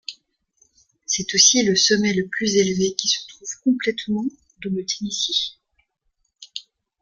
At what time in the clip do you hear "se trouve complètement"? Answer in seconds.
3.07-4.25